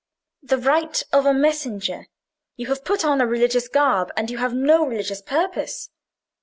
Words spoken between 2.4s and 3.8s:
You have put on a religious